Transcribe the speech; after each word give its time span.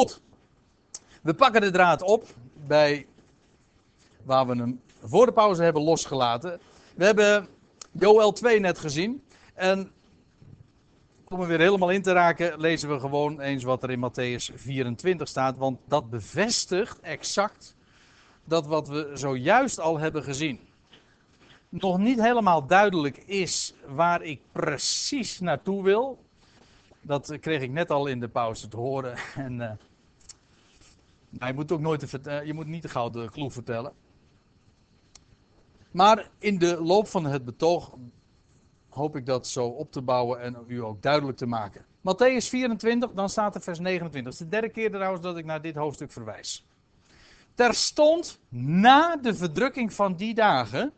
Goed. 0.00 0.20
We 1.22 1.34
pakken 1.34 1.60
de 1.60 1.70
draad 1.70 2.02
op 2.02 2.26
bij 2.66 3.06
waar 4.22 4.46
we 4.46 4.56
hem 4.56 4.80
voor 5.02 5.26
de 5.26 5.32
pauze 5.32 5.62
hebben 5.62 5.82
losgelaten. 5.82 6.60
We 6.94 7.04
hebben 7.04 7.48
Joel 7.92 8.32
2 8.32 8.60
net 8.60 8.78
gezien. 8.78 9.22
En 9.54 9.92
om 11.28 11.40
er 11.40 11.46
weer 11.46 11.58
helemaal 11.58 11.90
in 11.90 12.02
te 12.02 12.12
raken, 12.12 12.60
lezen 12.60 12.88
we 12.88 13.00
gewoon 13.00 13.40
eens 13.40 13.64
wat 13.64 13.82
er 13.82 13.90
in 13.90 14.10
Matthäus 14.10 14.54
24 14.54 15.28
staat. 15.28 15.56
Want 15.56 15.78
dat 15.84 16.10
bevestigt 16.10 17.00
exact 17.00 17.76
dat 18.44 18.66
wat 18.66 18.88
we 18.88 19.10
zojuist 19.14 19.80
al 19.80 19.98
hebben 19.98 20.22
gezien. 20.22 20.60
Nog 21.68 21.98
niet 21.98 22.20
helemaal 22.20 22.66
duidelijk 22.66 23.16
is 23.16 23.74
waar 23.86 24.22
ik 24.22 24.40
precies 24.52 25.40
naartoe 25.40 25.82
wil. 25.82 26.18
Dat 27.00 27.38
kreeg 27.40 27.62
ik 27.62 27.70
net 27.70 27.90
al 27.90 28.06
in 28.06 28.20
de 28.20 28.28
pauze 28.28 28.68
te 28.68 28.76
horen. 28.76 29.14
En, 29.34 29.60
uh, 29.60 29.70
je 31.30 31.52
moet 31.54 31.72
ook 31.72 31.80
nooit 31.80 32.22
te, 32.22 32.42
je 32.44 32.54
moet 32.54 32.66
niet 32.66 32.82
de 32.82 32.88
gouden 32.88 33.30
kloe 33.30 33.50
vertellen. 33.50 33.92
Maar 35.90 36.30
in 36.38 36.58
de 36.58 36.82
loop 36.82 37.08
van 37.08 37.24
het 37.24 37.44
betoog 37.44 37.94
hoop 38.88 39.16
ik 39.16 39.26
dat 39.26 39.46
zo 39.46 39.66
op 39.66 39.92
te 39.92 40.02
bouwen 40.02 40.40
en 40.40 40.56
u 40.66 40.82
ook 40.82 41.02
duidelijk 41.02 41.38
te 41.38 41.46
maken. 41.46 41.84
Matthäus 42.00 42.48
24, 42.48 43.10
dan 43.12 43.28
staat 43.28 43.54
er 43.54 43.60
vers 43.60 43.78
29. 43.78 44.32
Het 44.32 44.40
is 44.40 44.48
de 44.48 44.60
derde 44.60 44.68
keer 44.68 44.90
trouwens 44.90 45.22
dat 45.22 45.36
ik 45.36 45.44
naar 45.44 45.62
dit 45.62 45.74
hoofdstuk 45.74 46.12
verwijs. 46.12 46.66
Terstond 47.54 48.40
na 48.48 49.16
de 49.16 49.34
verdrukking 49.34 49.92
van 49.92 50.16
die 50.16 50.34
dagen 50.34 50.92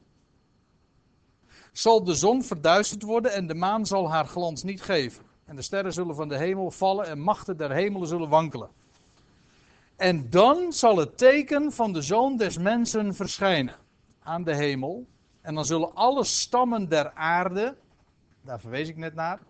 zal 1.73 2.05
de 2.05 2.15
zon 2.15 2.43
verduisterd 2.43 3.03
worden 3.03 3.33
en 3.33 3.47
de 3.47 3.55
maan 3.55 3.87
zal 3.87 4.11
haar 4.11 4.27
glans 4.27 4.63
niet 4.63 4.83
geven. 4.83 5.25
En 5.45 5.57
de 5.57 5.63
sterren 5.63 5.93
zullen 5.93 6.15
van 6.15 6.29
de 6.29 6.37
hemel 6.37 6.71
vallen 6.71 7.07
en 7.07 7.19
machten 7.19 7.57
der 7.57 7.71
hemelen 7.71 8.09
zullen 8.09 8.29
wankelen. 8.29 8.71
En 10.03 10.31
dan 10.31 10.73
zal 10.73 10.97
het 10.97 11.19
teken 11.19 11.73
van 11.73 11.93
de 11.93 12.03
zoon 12.03 12.37
des 12.37 12.59
mensen 12.59 13.15
verschijnen 13.15 13.75
aan 14.23 14.45
de 14.45 14.55
hemel. 14.55 15.07
En 15.41 15.55
dan 15.55 15.65
zullen 15.65 15.95
alle 15.95 16.25
stammen 16.25 16.89
der 16.89 17.13
aarde, 17.13 17.77
daar 18.41 18.61
verwees 18.61 18.89
ik 18.89 18.97
net 18.97 19.15
naar. 19.15 19.41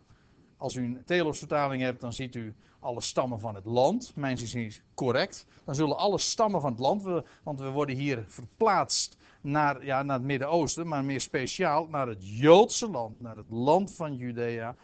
Als 0.56 0.75
u 0.75 0.84
een 0.84 1.03
Telos-vertaling 1.05 1.83
hebt, 1.83 2.00
dan 2.00 2.12
ziet 2.12 2.34
u 2.34 2.55
alle 2.80 3.00
stammen 3.00 3.41
van 3.41 3.55
het 3.55 3.64
land. 3.64 4.12
Mijn 4.14 4.39
zin 4.39 4.64
is 4.64 4.83
correct. 4.95 5.47
Dan 5.64 5.75
zullen 5.75 5.97
alle 5.97 6.19
stammen 6.19 6.61
van 6.61 6.70
het 6.70 6.80
land, 6.80 7.25
want 7.42 7.61
we 7.61 7.69
worden 7.69 7.97
hier 7.97 8.25
verplaatst 8.28 9.17
naar, 9.41 9.84
ja, 9.84 10.03
naar 10.03 10.17
het 10.17 10.27
Midden-Oosten, 10.27 10.89
maar 10.89 11.05
meer 11.05 11.20
speciaal 11.20 11.86
naar 11.86 12.06
het 12.06 12.39
Joodse 12.39 12.91
land, 12.91 13.20
naar 13.20 13.36
het 13.36 13.50
land 13.50 13.95
van 13.95 14.17
Judea. 14.17 14.75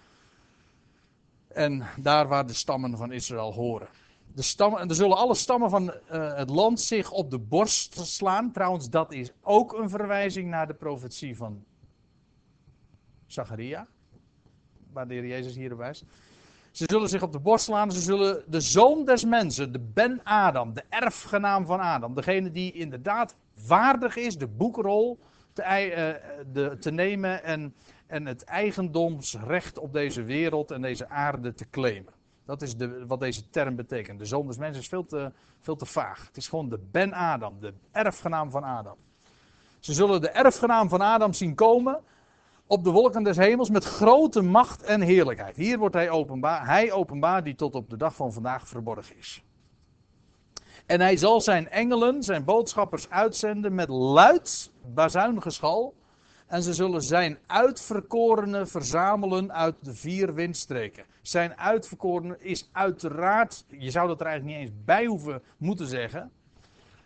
En 1.49 1.87
daar 1.97 2.29
waar 2.29 2.47
de 2.47 2.55
stammen 2.55 2.97
van 2.97 3.13
Israël 3.13 3.53
horen. 3.53 3.89
De 4.35 4.43
stammen, 4.43 4.81
en 4.81 4.89
er 4.89 4.95
zullen 4.95 5.17
alle 5.17 5.35
stammen 5.35 5.71
van 5.71 5.83
uh, 5.83 6.35
het 6.35 6.51
land 6.51 6.81
zich 6.81 7.11
op 7.11 7.31
de 7.31 7.39
borst 7.39 8.07
slaan. 8.07 8.53
Trouwens, 8.53 8.91
dat 8.91 9.13
is 9.13 9.33
ook 9.41 9.73
een 9.73 9.91
verwijzing 9.91 10.49
naar 10.49 10.67
de 10.67 10.75
profetie 10.75 11.37
van 11.37 11.65
Zacharia. 13.27 13.87
Waar 14.93 15.09
de 15.09 15.15
heer 15.15 15.27
Jezus 15.27 15.55
hier 15.55 15.77
wijst. 15.77 16.05
Ze 16.71 16.85
zullen 16.87 17.09
zich 17.09 17.23
op 17.23 17.33
de 17.33 17.39
borst 17.39 17.65
slaan. 17.65 17.93
Ze 17.93 18.01
zullen 18.01 18.45
de 18.47 18.61
zoon 18.61 19.05
des 19.05 19.25
mensen, 19.25 19.73
de 19.73 19.81
Ben 19.81 20.21
Adam, 20.25 20.75
de 20.75 20.85
erfgenaam 20.89 21.67
van 21.67 21.81
Adam. 21.81 22.15
Degene 22.15 22.51
die 22.51 22.73
inderdaad 22.73 23.35
waardig 23.67 24.17
is 24.17 24.39
de 24.39 24.47
boekrol 24.47 25.19
te, 25.53 26.43
de, 26.53 26.77
te 26.81 26.91
nemen 26.91 27.45
en, 27.45 27.75
en 28.07 28.27
het 28.27 28.45
eigendomsrecht 28.45 29.79
op 29.79 29.93
deze 29.93 30.23
wereld 30.23 30.71
en 30.71 30.83
deze 30.83 31.09
aarde 31.09 31.55
te 31.55 31.71
claimen. 31.71 32.13
Dat 32.49 32.63
is 32.63 32.77
de, 32.77 33.07
wat 33.07 33.21
deze 33.21 33.51
term 33.51 33.77
betekent. 33.77 34.19
De 34.19 34.25
zoon 34.25 34.47
mensen 34.47 34.83
is 34.83 34.89
veel 34.89 35.07
te, 35.07 35.33
veel 35.61 35.77
te 35.77 35.87
vaag. 35.87 36.27
Het 36.27 36.37
is 36.37 36.49
gewoon 36.49 36.69
de 36.69 36.79
Ben 36.91 37.13
Adam, 37.13 37.61
de 37.61 37.75
erfgenaam 37.93 38.51
van 38.51 38.65
Adam. 38.65 38.97
Ze 39.79 39.93
zullen 39.93 40.21
de 40.21 40.29
erfgenaam 40.31 40.89
van 40.89 41.01
Adam 41.01 41.33
zien 41.33 41.55
komen 41.55 42.01
op 42.67 42.85
de 42.85 42.91
wolken 42.91 43.23
des 43.23 43.37
hemels 43.37 43.71
met 43.71 43.85
grote 43.85 44.43
macht 44.43 44.83
en 44.83 45.01
heerlijkheid. 45.01 45.57
Hier 45.57 45.79
wordt 45.79 45.95
hij 45.95 46.11
openbaar, 46.11 46.67
hij 46.67 46.93
openbaar 46.93 47.45
die 47.45 47.55
tot 47.55 47.75
op 47.75 47.91
de 47.91 47.97
dag 47.97 48.15
van 48.15 48.33
vandaag 48.33 48.69
verborgen 48.69 49.17
is. 49.17 49.43
En 50.87 51.01
hij 51.01 51.17
zal 51.17 51.41
zijn 51.41 51.69
engelen, 51.69 52.23
zijn 52.23 52.45
boodschappers 52.45 53.11
uitzenden 53.11 53.75
met 53.75 53.89
luid 53.89 54.71
bazuingeschal. 54.95 55.95
En 56.49 56.63
ze 56.63 56.75
zullen 56.75 57.03
zijn 57.03 57.39
uitverkorenen 57.47 58.69
verzamelen 58.69 59.53
uit 59.53 59.77
de 59.81 59.95
vier 59.95 60.35
windstreken. 60.35 61.05
Zijn 61.23 61.59
uitverkorenen 61.59 62.41
is 62.41 62.69
uiteraard, 62.73 63.65
je 63.69 63.91
zou 63.91 64.09
dat 64.09 64.21
er 64.21 64.27
eigenlijk 64.27 64.59
niet 64.59 64.69
eens 64.69 64.85
bij 64.85 65.07
hoeven 65.07 65.43
moeten 65.57 65.87
zeggen. 65.87 66.31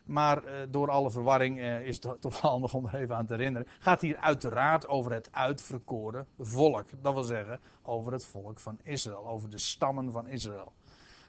Maar 0.04 0.44
eh, 0.44 0.54
door 0.70 0.90
alle 0.90 1.10
verwarring 1.10 1.60
eh, 1.60 1.86
is 1.86 2.02
het 2.02 2.20
toch 2.20 2.40
handig 2.40 2.74
om 2.74 2.86
er 2.86 2.94
even 2.94 3.16
aan 3.16 3.26
te 3.26 3.34
herinneren. 3.34 3.68
Gaat 3.78 4.00
hier 4.00 4.16
uiteraard 4.16 4.88
over 4.88 5.12
het 5.12 5.28
uitverkoren 5.32 6.26
volk. 6.38 6.86
Dat 7.00 7.14
wil 7.14 7.22
zeggen 7.22 7.60
over 7.82 8.12
het 8.12 8.24
volk 8.24 8.60
van 8.60 8.78
Israël. 8.82 9.26
Over 9.26 9.50
de 9.50 9.58
stammen 9.58 10.12
van 10.12 10.28
Israël. 10.28 10.72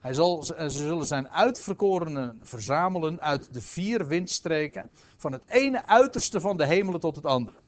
Hij 0.01 0.13
zal, 0.13 0.43
ze 0.43 0.69
zullen 0.69 1.05
zijn 1.05 1.29
uitverkorenen 1.29 2.39
verzamelen 2.41 3.21
uit 3.21 3.53
de 3.53 3.61
vier 3.61 4.07
windstreken. 4.07 4.89
Van 5.15 5.31
het 5.31 5.43
ene 5.47 5.85
uiterste 5.85 6.41
van 6.41 6.57
de 6.57 6.65
hemelen 6.65 6.99
tot 6.99 7.15
het 7.15 7.25
andere. 7.25 7.62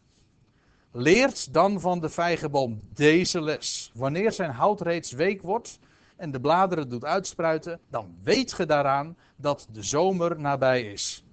Leert 0.97 1.53
dan 1.53 1.79
van 1.79 1.99
de 1.99 2.09
vijgenboom 2.09 2.81
deze 2.93 3.41
les. 3.41 3.91
Wanneer 3.93 4.31
zijn 4.31 4.51
hout 4.51 4.81
reeds 4.81 5.11
week 5.11 5.41
wordt 5.41 5.79
en 6.15 6.31
de 6.31 6.39
bladeren 6.39 6.89
doet 6.89 7.05
uitspruiten, 7.05 7.79
dan 7.89 8.17
weet 8.23 8.53
ge 8.53 8.65
daaraan 8.65 9.17
dat 9.35 9.67
de 9.71 9.83
zomer 9.83 10.39
nabij 10.39 10.81
is. 10.91 11.23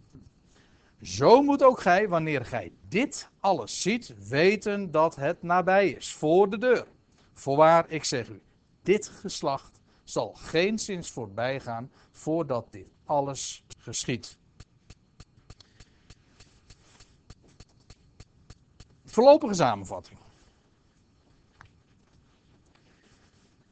Zo 1.02 1.42
moet 1.42 1.62
ook 1.62 1.80
gij, 1.80 2.08
wanneer 2.08 2.44
gij 2.44 2.72
dit 2.88 3.28
alles 3.40 3.82
ziet, 3.82 4.14
weten 4.28 4.90
dat 4.90 5.16
het 5.16 5.42
nabij 5.42 5.88
is, 5.88 6.12
voor 6.12 6.50
de 6.50 6.58
deur. 6.58 6.86
Voorwaar, 7.32 7.84
ik 7.88 8.04
zeg 8.04 8.28
u, 8.28 8.42
dit 8.82 9.08
geslacht 9.08 9.80
zal 10.04 10.32
geen 10.34 10.78
zins 10.78 11.10
voorbij 11.10 11.60
gaan 11.60 11.90
voordat 12.10 12.66
dit 12.70 12.88
alles 13.04 13.64
geschiet. 13.78 14.38
Voorlopige 19.12 19.54
samenvatting. 19.54 20.18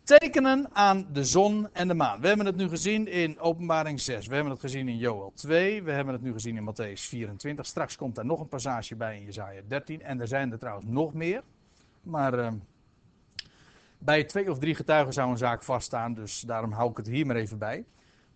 Tekenen 0.02 0.68
aan 0.72 1.06
de 1.12 1.24
zon 1.24 1.68
en 1.72 1.88
de 1.88 1.94
maan. 1.94 2.20
We 2.20 2.28
hebben 2.28 2.46
het 2.46 2.56
nu 2.56 2.68
gezien 2.68 3.06
in 3.06 3.38
Openbaring 3.38 4.00
6. 4.00 4.26
We 4.26 4.34
hebben 4.34 4.52
het 4.52 4.60
gezien 4.60 4.88
in 4.88 4.96
Joel 4.96 5.32
2. 5.34 5.82
We 5.82 5.92
hebben 5.92 6.14
het 6.14 6.22
nu 6.22 6.32
gezien 6.32 6.56
in 6.56 6.72
Matthäus 6.72 7.00
24. 7.00 7.66
Straks 7.66 7.96
komt 7.96 8.14
daar 8.14 8.24
nog 8.24 8.40
een 8.40 8.48
passage 8.48 8.96
bij 8.96 9.16
in 9.16 9.24
Jezaja 9.24 9.60
13. 9.68 10.02
En 10.02 10.20
er 10.20 10.28
zijn 10.28 10.52
er 10.52 10.58
trouwens 10.58 10.86
nog 10.88 11.14
meer. 11.14 11.42
Maar 12.02 12.38
uh, 12.38 12.52
bij 13.98 14.24
twee 14.24 14.50
of 14.50 14.58
drie 14.58 14.74
getuigen 14.74 15.12
zou 15.12 15.30
een 15.30 15.38
zaak 15.38 15.62
vaststaan. 15.62 16.14
Dus 16.14 16.40
daarom 16.40 16.72
hou 16.72 16.90
ik 16.90 16.96
het 16.96 17.06
hier 17.06 17.26
maar 17.26 17.36
even 17.36 17.58
bij. 17.58 17.84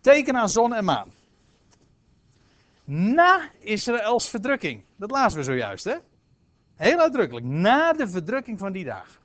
Teken 0.01 0.37
aan 0.37 0.49
zon 0.49 0.75
en 0.75 0.85
maan. 0.85 1.13
Na 2.85 3.51
Israëls 3.59 4.29
verdrukking. 4.29 4.85
Dat 4.97 5.11
lazen 5.11 5.39
we 5.39 5.45
zojuist, 5.45 5.85
hè? 5.85 5.97
Heel 6.77 6.99
uitdrukkelijk. 6.99 7.47
Na 7.47 7.93
de 7.93 8.09
verdrukking 8.09 8.59
van 8.59 8.73
die 8.73 8.85
dagen. 8.85 9.23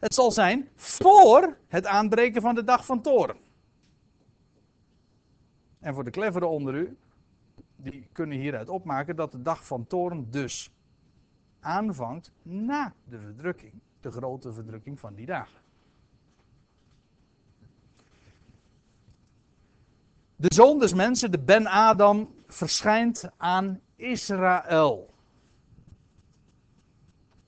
Het 0.00 0.14
zal 0.14 0.30
zijn 0.30 0.68
voor 0.76 1.56
het 1.68 1.86
aanbreken 1.86 2.42
van 2.42 2.54
de 2.54 2.64
dag 2.64 2.84
van 2.84 3.02
toren. 3.02 3.36
En 5.78 5.94
voor 5.94 6.04
de 6.04 6.10
clevere 6.10 6.46
onder 6.46 6.74
u, 6.74 6.96
die 7.76 8.08
kunnen 8.12 8.38
hieruit 8.38 8.68
opmaken 8.68 9.16
dat 9.16 9.32
de 9.32 9.42
dag 9.42 9.66
van 9.66 9.86
toren 9.86 10.30
dus 10.30 10.70
aanvangt 11.60 12.32
na 12.42 12.92
de 13.04 13.18
verdrukking, 13.18 13.72
de 14.00 14.10
grote 14.10 14.52
verdrukking 14.52 15.00
van 15.00 15.14
die 15.14 15.26
dagen. 15.26 15.58
De 20.36 20.54
zoon 20.54 20.78
des 20.78 20.94
mensen, 20.94 21.30
de 21.30 21.38
Ben 21.38 21.66
Adam, 21.66 22.34
verschijnt 22.46 23.30
aan 23.36 23.80
Israël. 24.00 25.14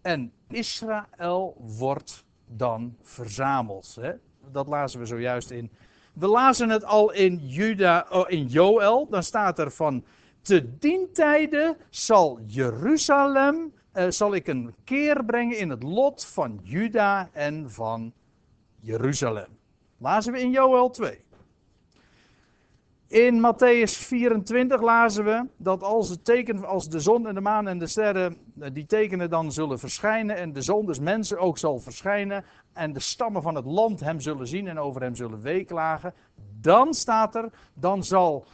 En 0.03 0.33
Israël 0.49 1.57
wordt 1.59 2.25
dan 2.47 2.97
verzameld. 3.03 3.97
Hè? 4.01 4.13
Dat 4.51 4.67
lazen 4.67 5.01
we 5.01 5.07
zojuist 5.07 5.51
in. 5.51 5.71
We 6.13 6.27
lazen 6.27 6.69
het 6.69 6.85
al 6.85 7.13
in, 7.13 7.37
Juda, 7.37 8.07
oh, 8.11 8.31
in 8.31 8.47
Joel. 8.47 9.09
Dan 9.09 9.23
staat 9.23 9.59
er 9.59 9.71
van. 9.71 10.05
Te 10.41 10.79
dien 10.79 11.09
tijde 11.13 11.77
zal 11.91 12.41
Jeruzalem. 12.47 13.73
Eh, 13.93 14.07
zal 14.09 14.35
ik 14.35 14.47
een 14.47 14.75
keer 14.85 15.25
brengen 15.25 15.59
in 15.59 15.71
het 15.71 15.83
lot 15.83 16.25
van 16.25 16.61
Juda 16.63 17.29
en 17.33 17.71
van 17.71 18.13
Jeruzalem. 18.81 19.59
Lazen 19.99 20.33
we 20.33 20.41
in 20.41 20.51
Joel 20.51 20.91
2. 20.91 21.25
In 23.13 23.41
Matthäus 23.41 23.97
24 23.97 24.81
lazen 24.81 25.25
we 25.25 25.47
dat 25.57 25.83
als, 25.83 26.17
teken, 26.23 26.65
als 26.65 26.89
de 26.89 27.01
zon 27.01 27.27
en 27.27 27.35
de 27.35 27.41
maan 27.41 27.69
en 27.69 27.79
de 27.79 27.87
sterren, 27.87 28.37
eh, 28.61 28.71
die 28.73 28.87
tekenen 28.87 29.31
dan 29.31 29.53
zullen 29.53 29.79
verschijnen 29.79 30.37
en 30.37 30.53
de 30.53 30.63
zon 30.63 30.87
des 30.87 30.99
mensen 30.99 31.39
ook 31.39 31.59
zal 31.59 31.79
verschijnen 31.79 32.45
en 32.73 32.93
de 32.93 33.01
stammen 33.01 33.43
van 33.43 33.55
het 33.55 33.65
land 33.65 34.01
hem 34.01 34.21
zullen 34.21 34.47
zien 34.47 34.69
en 34.69 34.79
over 34.79 35.03
hem 35.03 35.15
zullen 35.15 35.43
weeklagen. 35.43 36.15
Dan 36.61 36.95
staat 36.95 37.35
er, 37.35 37.51
dan 37.75 38.05
zal 38.05 38.47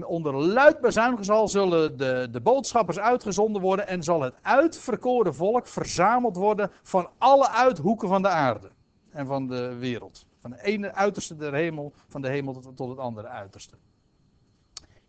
onder 0.00 0.34
luid 0.34 0.80
bezuingezal 0.80 1.48
zullen 1.48 1.96
de, 1.98 2.28
de 2.30 2.40
boodschappers 2.40 2.98
uitgezonden 2.98 3.62
worden 3.62 3.86
en 3.86 4.02
zal 4.02 4.22
het 4.22 4.34
uitverkoren 4.42 5.34
volk 5.34 5.66
verzameld 5.66 6.36
worden 6.36 6.70
van 6.82 7.08
alle 7.18 7.48
uithoeken 7.48 8.08
van 8.08 8.22
de 8.22 8.28
aarde 8.28 8.70
en 9.10 9.26
van 9.26 9.46
de 9.46 9.76
wereld. 9.78 10.26
Van 10.40 10.50
de 10.50 10.62
ene 10.62 10.94
uiterste 10.94 11.36
der 11.36 11.54
hemel, 11.54 11.92
van 12.08 12.22
de 12.22 12.28
hemel 12.28 12.60
tot 12.74 12.88
het 12.88 12.98
andere 12.98 13.28
uiterste. 13.28 13.76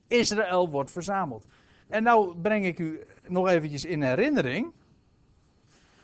Israël 0.08 0.70
wordt 0.70 0.92
verzameld. 0.92 1.46
En 1.88 2.04
nou 2.04 2.36
breng 2.38 2.66
ik 2.66 2.80
u 2.80 3.04
nog 3.28 3.48
eventjes 3.48 3.86
in 3.86 4.02
herinnering 4.02 4.74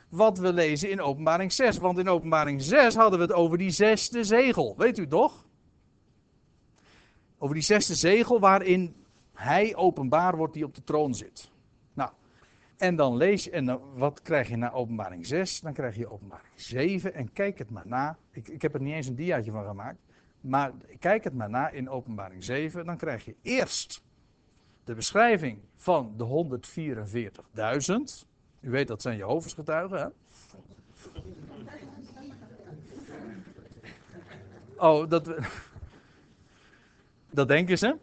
wat 0.10 0.38
we 0.38 0.54
lezen 0.54 0.90
in 0.90 1.02
Openbaring 1.02 1.52
6. 1.52 1.78
Want 1.78 1.98
in 1.98 2.10
Openbaring 2.10 2.62
6 2.62 2.96
hadden 2.96 3.20
we 3.20 3.26
het 3.26 3.34
over 3.34 3.58
die 3.58 3.70
zesde 3.70 4.24
zegel. 4.24 4.76
Weet 4.78 4.98
u 4.98 5.08
toch? 5.08 5.46
Over 7.38 7.56
die 7.56 7.64
zesde 7.64 7.96
zegel 7.96 8.40
waarin 8.40 8.96
hij 9.34 9.76
openbaar 9.76 10.38
wordt 10.38 10.54
die 10.54 10.66
op 10.66 10.76
de 10.76 10.84
troon 10.84 11.14
zit. 11.14 11.52
Nou, 11.94 12.12
en 12.78 12.96
dan 12.96 13.18
lees 13.18 13.44
je, 13.44 13.52
en 13.52 13.80
wat 13.96 14.22
krijg 14.22 14.50
je 14.50 14.56
na 14.56 14.72
openbaring 14.72 15.26
6? 15.26 15.60
Dan 15.60 15.74
krijg 15.74 15.96
je 15.96 16.12
openbaring 16.12 16.54
7 16.56 17.14
en 17.14 17.34
kijk 17.34 17.58
het 17.58 17.70
maar 17.70 17.88
na. 17.88 18.18
Ik, 18.32 18.48
ik 18.48 18.62
heb 18.62 18.74
er 18.74 18.82
niet 18.82 18.94
eens 18.94 19.08
een 19.08 19.16
diaatje 19.16 19.52
van 19.52 19.66
gemaakt. 19.66 20.00
Maar 20.42 20.72
kijk 21.00 21.24
het 21.24 21.34
maar 21.34 21.50
na 21.50 21.70
in 21.70 21.90
openbaring 21.90 22.44
7. 22.44 22.86
Dan 22.86 22.98
krijg 22.98 23.26
je 23.26 23.36
eerst 23.42 24.04
de 24.84 24.94
beschrijving 24.96 25.60
van 25.76 26.14
de 26.18 26.60
144.000. 28.24 28.28
U 28.60 28.70
weet 28.70 28.88
dat 28.88 29.02
zijn 29.02 29.18
Jehovah's 29.18 29.56
hè? 29.66 30.06
Oh, 34.78 35.10
dat, 35.10 35.34
dat 37.32 37.48
denken 37.48 37.78
ze. 37.78 37.98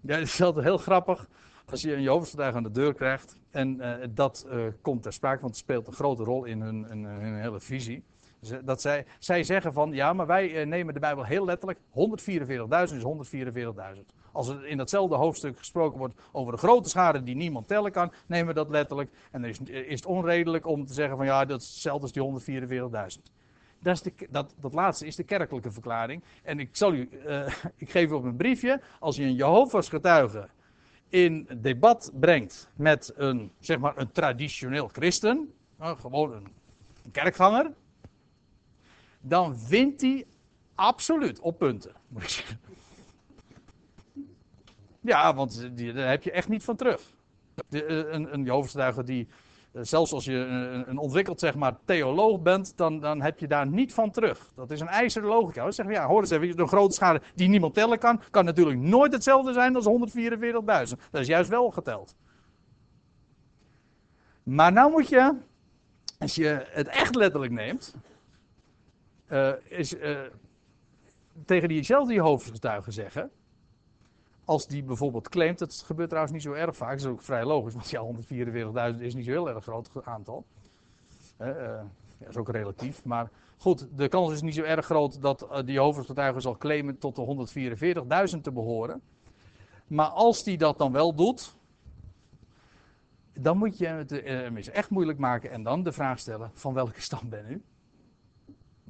Ja, 0.00 0.18
het 0.18 0.28
is 0.28 0.42
altijd 0.42 0.64
heel 0.64 0.78
grappig 0.78 1.28
als 1.70 1.82
je 1.82 1.94
een 1.94 2.02
Jehovah's 2.02 2.54
aan 2.54 2.62
de 2.62 2.70
deur 2.70 2.94
krijgt. 2.94 3.36
En 3.50 3.76
uh, 3.76 3.94
dat 4.10 4.46
uh, 4.48 4.66
komt 4.80 5.02
ter 5.02 5.12
sprake, 5.12 5.40
want 5.40 5.54
het 5.54 5.62
speelt 5.62 5.86
een 5.86 5.92
grote 5.92 6.24
rol 6.24 6.44
in 6.44 6.60
hun, 6.60 6.90
in 6.90 7.04
hun 7.04 7.40
hele 7.40 7.60
visie. 7.60 8.02
Dat 8.64 8.80
zij, 8.80 9.06
zij 9.18 9.42
zeggen 9.42 9.72
van, 9.72 9.92
ja, 9.92 10.12
maar 10.12 10.26
wij 10.26 10.60
uh, 10.60 10.66
nemen 10.66 10.94
de 10.94 11.00
Bijbel 11.00 11.24
heel 11.24 11.44
letterlijk. 11.44 11.78
144.000 11.78 12.96
is 12.96 13.02
144.000. 13.94 14.00
Als 14.32 14.48
er 14.48 14.66
in 14.66 14.76
datzelfde 14.76 15.14
hoofdstuk 15.14 15.58
gesproken 15.58 15.98
wordt 15.98 16.14
over 16.32 16.52
de 16.52 16.58
grote 16.58 16.88
schade 16.88 17.22
die 17.22 17.36
niemand 17.36 17.68
tellen 17.68 17.92
kan, 17.92 18.12
nemen 18.26 18.46
we 18.46 18.54
dat 18.54 18.70
letterlijk. 18.70 19.10
En 19.30 19.40
dan 19.40 19.50
is, 19.50 19.58
is 19.60 20.00
het 20.00 20.06
onredelijk 20.06 20.66
om 20.66 20.86
te 20.86 20.92
zeggen 20.92 21.16
van, 21.16 21.26
ja, 21.26 21.44
dat 21.44 21.60
is 21.60 21.68
hetzelfde 21.68 22.02
als 22.02 22.42
die 22.46 22.58
144.000. 22.68 23.32
Dat, 23.78 23.94
is 23.94 24.02
de, 24.02 24.12
dat, 24.30 24.54
dat 24.60 24.74
laatste 24.74 25.06
is 25.06 25.16
de 25.16 25.24
kerkelijke 25.24 25.70
verklaring. 25.70 26.22
En 26.42 26.58
ik 26.58 26.68
zal 26.72 26.92
u, 26.92 27.08
uh, 27.26 27.46
ik 27.76 27.90
geef 27.90 28.10
u 28.10 28.12
op 28.12 28.24
een 28.24 28.36
briefje, 28.36 28.80
als 28.98 29.16
je 29.16 29.22
een 29.22 29.34
Jehovah's 29.34 29.88
getuige 29.88 30.48
in 31.08 31.48
debat 31.56 32.12
brengt 32.14 32.68
met 32.76 33.12
een, 33.16 33.52
zeg 33.58 33.78
maar, 33.78 33.96
een 33.96 34.12
traditioneel 34.12 34.88
christen, 34.88 35.52
nou, 35.78 35.98
gewoon 35.98 36.32
een, 36.32 36.46
een 37.04 37.10
kerkganger, 37.10 37.72
dan 39.20 39.56
wint 39.68 40.00
hij 40.00 40.26
absoluut 40.74 41.40
op 41.40 41.58
punten. 41.58 41.92
Ja, 45.00 45.34
want 45.34 45.70
die, 45.72 45.92
daar 45.92 46.08
heb 46.08 46.22
je 46.22 46.30
echt 46.30 46.48
niet 46.48 46.64
van 46.64 46.76
terug. 46.76 47.00
De, 47.68 47.84
eh, 47.84 48.12
een, 48.12 48.48
een 48.48 49.04
die 49.04 49.28
eh, 49.72 49.82
zelfs 49.84 50.12
als 50.12 50.24
je 50.24 50.34
een, 50.34 50.90
een, 50.90 50.98
ontwikkeld 50.98 51.40
zeg 51.40 51.54
maar, 51.54 51.76
theoloog 51.84 52.40
bent, 52.42 52.72
dan, 52.76 53.00
dan 53.00 53.20
heb 53.20 53.38
je 53.38 53.46
daar 53.46 53.66
niet 53.66 53.94
van 53.94 54.10
terug. 54.10 54.52
Dat 54.54 54.70
is 54.70 54.80
een 54.80 54.88
ijzeren 54.88 55.28
logica. 55.28 55.62
Dan 55.62 55.72
zeggen 55.72 55.94
we, 55.94 56.00
ja, 56.00 56.06
hoor 56.06 56.20
eens 56.20 56.30
even, 56.30 56.56
de 56.56 56.66
grote 56.66 56.94
schade 56.94 57.20
die 57.34 57.48
niemand 57.48 57.74
tellen 57.74 57.98
kan, 57.98 58.22
kan 58.30 58.44
natuurlijk 58.44 58.78
nooit 58.78 59.12
hetzelfde 59.12 59.52
zijn 59.52 59.76
als 59.76 59.86
144.000. 60.92 60.98
Dat 61.10 61.20
is 61.20 61.26
juist 61.26 61.50
wel 61.50 61.70
geteld. 61.70 62.16
Maar 64.42 64.72
nou 64.72 64.90
moet 64.90 65.08
je, 65.08 65.34
als 66.18 66.34
je 66.34 66.66
het 66.68 66.88
echt 66.88 67.14
letterlijk 67.14 67.52
neemt, 67.52 67.94
uh, 69.30 69.52
is, 69.68 69.94
uh, 69.94 70.18
tegen 71.44 71.68
diezelfde 71.68 72.14
Jehovah's 72.14 72.94
zeggen, 72.94 73.30
als 74.44 74.66
die 74.66 74.82
bijvoorbeeld 74.82 75.28
claimt, 75.28 75.58
dat 75.58 75.82
gebeurt 75.86 76.08
trouwens 76.08 76.34
niet 76.34 76.44
zo 76.44 76.52
erg 76.52 76.76
vaak, 76.76 76.90
dat 76.90 77.00
is 77.00 77.06
ook 77.06 77.22
vrij 77.22 77.44
logisch, 77.44 77.74
want 77.74 77.90
ja, 77.90 78.92
144.000 78.94 79.00
is 79.00 79.14
niet 79.14 79.24
zo 79.24 79.30
heel 79.30 79.48
erg 79.48 79.64
groot 79.64 79.90
aantal. 80.04 80.44
Uh, 81.40 81.46
dat 82.18 82.28
is 82.28 82.36
ook 82.36 82.48
relatief, 82.48 83.04
maar 83.04 83.30
goed, 83.56 83.88
de 83.96 84.08
kans 84.08 84.32
is 84.32 84.42
niet 84.42 84.54
zo 84.54 84.62
erg 84.62 84.84
groot 84.84 85.22
dat 85.22 85.46
die 85.64 85.78
hoofdgetuige 85.78 86.40
zal 86.40 86.56
claimen 86.56 86.98
tot 86.98 87.16
de 87.16 88.30
144.000 88.36 88.40
te 88.40 88.52
behoren. 88.52 89.02
Maar 89.86 90.08
als 90.08 90.44
die 90.44 90.58
dat 90.58 90.78
dan 90.78 90.92
wel 90.92 91.14
doet, 91.14 91.54
dan 93.32 93.58
moet 93.58 93.78
je 93.78 93.86
het 93.86 94.70
echt 94.70 94.90
moeilijk 94.90 95.18
maken 95.18 95.50
en 95.50 95.62
dan 95.62 95.82
de 95.82 95.92
vraag 95.92 96.18
stellen: 96.18 96.50
van 96.54 96.74
welke 96.74 97.00
stam 97.00 97.28
ben 97.28 97.44
u? 97.48 97.62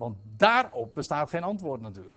Want 0.01 0.17
daarop 0.37 0.95
bestaat 0.95 1.31
geen 1.31 1.43
antwoord 1.43 1.81
natuurlijk. 1.81 2.17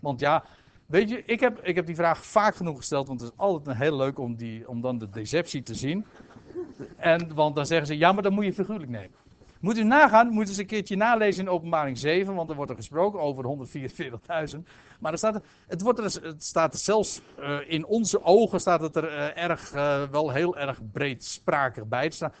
Want 0.00 0.20
ja, 0.20 0.44
Weet 0.86 1.08
je, 1.08 1.22
ik 1.24 1.40
heb, 1.40 1.60
ik 1.62 1.74
heb 1.74 1.86
die 1.86 1.94
vraag 1.94 2.26
vaak 2.26 2.54
genoeg 2.54 2.76
gesteld, 2.76 3.08
want 3.08 3.20
het 3.20 3.30
is 3.30 3.38
altijd 3.38 3.76
heel 3.76 3.96
leuk 3.96 4.18
om, 4.18 4.36
die, 4.36 4.68
om 4.68 4.80
dan 4.80 4.98
de 4.98 5.10
deceptie 5.10 5.62
te 5.62 5.74
zien. 5.74 6.06
En, 6.96 7.34
want 7.34 7.56
dan 7.56 7.66
zeggen 7.66 7.86
ze, 7.86 7.98
ja, 7.98 8.12
maar 8.12 8.22
dan 8.22 8.32
moet 8.32 8.44
je 8.44 8.52
figuurlijk 8.52 8.90
nemen. 8.90 9.16
Moet 9.60 9.76
u 9.76 9.84
nagaan, 9.84 10.28
moet 10.28 10.48
eens 10.48 10.56
een 10.56 10.66
keertje 10.66 10.96
nalezen 10.96 11.44
in 11.44 11.50
openbaring 11.50 11.98
7, 11.98 12.34
want 12.34 12.50
er 12.50 12.56
wordt 12.56 12.70
er 12.70 12.76
gesproken 12.76 13.20
over 13.20 13.68
144.000. 14.54 14.58
Maar 15.00 15.12
er 15.12 15.18
staat, 15.18 15.42
het, 15.66 15.82
wordt 15.82 15.98
er, 15.98 16.22
het 16.22 16.44
staat 16.44 16.78
zelfs 16.78 17.20
uh, 17.38 17.58
in 17.66 17.86
onze 17.86 18.22
ogen 18.22 18.60
staat 18.60 18.80
het 18.80 18.96
er 18.96 19.04
uh, 19.04 19.42
erg, 19.42 19.74
uh, 19.74 20.02
wel 20.02 20.30
heel 20.30 20.56
erg 20.56 20.80
breedsprakig 20.92 21.86
bij. 21.86 22.04
Er 22.04 22.12
staan 22.12 22.32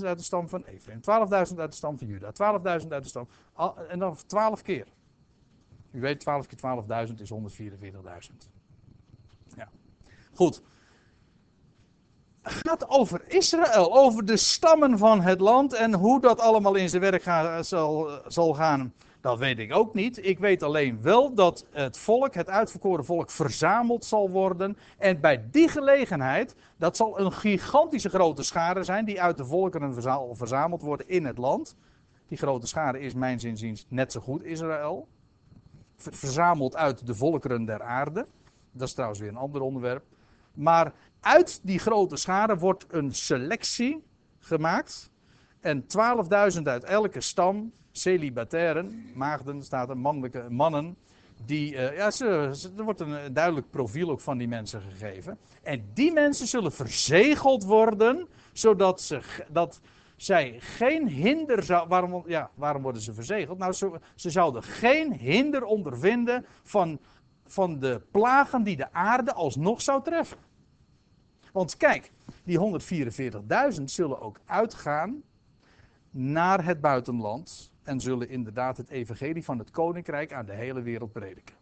12.000 0.00 0.04
uit 0.04 0.18
de 0.18 0.24
stam 0.24 0.48
van 0.48 0.64
Ephraim, 0.64 1.00
12.000 1.00 1.58
uit 1.58 1.70
de 1.70 1.76
stam 1.76 1.98
van 1.98 2.06
Juda, 2.06 2.32
12.000 2.80 2.88
uit 2.88 3.02
de 3.02 3.08
stam, 3.08 3.28
en 3.88 3.98
dan 3.98 4.16
12 4.26 4.62
keer. 4.62 4.86
U 5.90 6.00
weet, 6.00 6.20
12 6.20 6.46
keer 6.46 6.58
12.000 7.08 7.14
is 7.14 7.32
144.000. 7.32 8.50
Ja. 9.56 9.68
Goed. 10.34 10.62
Gaat 12.46 12.88
over 12.88 13.22
Israël, 13.26 13.94
over 13.94 14.24
de 14.24 14.36
stammen 14.36 14.98
van 14.98 15.20
het 15.20 15.40
land 15.40 15.72
en 15.72 15.94
hoe 15.94 16.20
dat 16.20 16.40
allemaal 16.40 16.74
in 16.74 16.88
zijn 16.88 17.02
werk 17.02 17.22
zal, 17.64 18.10
zal 18.26 18.54
gaan. 18.54 18.92
Dat 19.20 19.38
weet 19.38 19.58
ik 19.58 19.74
ook 19.74 19.94
niet. 19.94 20.26
Ik 20.26 20.38
weet 20.38 20.62
alleen 20.62 21.02
wel 21.02 21.34
dat 21.34 21.66
het 21.70 21.98
volk, 21.98 22.34
het 22.34 22.48
uitverkoren 22.48 23.04
volk, 23.04 23.30
verzameld 23.30 24.04
zal 24.04 24.30
worden. 24.30 24.76
En 24.98 25.20
bij 25.20 25.48
die 25.50 25.68
gelegenheid, 25.68 26.54
dat 26.76 26.96
zal 26.96 27.20
een 27.20 27.32
gigantische 27.32 28.08
grote 28.08 28.42
schare 28.42 28.84
zijn 28.84 29.04
die 29.04 29.22
uit 29.22 29.36
de 29.36 29.44
volkeren 29.44 29.94
verzameld 30.36 30.82
worden 30.82 31.08
in 31.08 31.24
het 31.24 31.38
land. 31.38 31.76
Die 32.28 32.38
grote 32.38 32.66
schare 32.66 33.00
is 33.00 33.14
mijn 33.14 33.40
zinziens 33.40 33.86
net 33.88 34.12
zo 34.12 34.20
goed 34.20 34.42
Israël 34.42 35.08
verzameld 35.96 36.76
uit 36.76 37.06
de 37.06 37.14
volkeren 37.14 37.64
der 37.64 37.82
aarde. 37.82 38.26
Dat 38.72 38.88
is 38.88 38.94
trouwens 38.94 39.20
weer 39.20 39.28
een 39.28 39.36
ander 39.36 39.60
onderwerp. 39.60 40.04
Maar 40.54 40.92
uit 41.24 41.60
die 41.62 41.78
grote 41.78 42.16
schade 42.16 42.56
wordt 42.56 42.86
een 42.88 43.14
selectie 43.14 44.04
gemaakt. 44.38 45.10
En 45.60 45.82
12.000 46.56 46.62
uit 46.62 46.84
elke 46.84 47.20
stam, 47.20 47.72
celibatairen, 47.92 49.10
maagden, 49.14 49.62
staat 49.62 49.88
er, 49.88 49.98
mannelijke 49.98 50.46
mannen. 50.48 50.96
Die, 51.46 51.72
uh, 51.72 51.96
ja, 51.96 52.10
ze, 52.10 52.26
er 52.76 52.84
wordt 52.84 53.00
een 53.00 53.32
duidelijk 53.32 53.70
profiel 53.70 54.10
ook 54.10 54.20
van 54.20 54.38
die 54.38 54.48
mensen 54.48 54.80
gegeven. 54.80 55.38
En 55.62 55.84
die 55.94 56.12
mensen 56.12 56.46
zullen 56.46 56.72
verzegeld 56.72 57.64
worden, 57.64 58.28
zodat 58.52 59.00
ze, 59.00 59.20
dat, 59.50 59.80
zij 60.16 60.56
geen 60.60 61.08
hinder 61.08 61.62
zou. 61.62 61.88
Waarom, 61.88 62.22
ja, 62.26 62.50
waarom 62.54 62.82
worden 62.82 63.02
ze 63.02 63.14
verzegeld? 63.14 63.58
Nou, 63.58 63.72
ze, 63.72 64.00
ze 64.14 64.30
zouden 64.30 64.62
geen 64.62 65.12
hinder 65.12 65.64
ondervinden 65.64 66.46
van, 66.62 66.98
van 67.46 67.78
de 67.78 68.02
plagen 68.10 68.62
die 68.62 68.76
de 68.76 68.92
aarde 68.92 69.32
alsnog 69.32 69.82
zou 69.82 70.02
treffen. 70.02 70.38
Want 71.54 71.76
kijk, 71.76 72.12
die 72.44 72.80
144.000 73.78 73.82
zullen 73.84 74.20
ook 74.20 74.40
uitgaan 74.44 75.22
naar 76.10 76.64
het 76.64 76.80
buitenland. 76.80 77.72
En 77.82 78.00
zullen 78.00 78.28
inderdaad 78.28 78.76
het 78.76 78.90
evangelie 78.90 79.44
van 79.44 79.58
het 79.58 79.70
koninkrijk 79.70 80.32
aan 80.32 80.46
de 80.46 80.52
hele 80.52 80.82
wereld 80.82 81.12
prediken. 81.12 81.54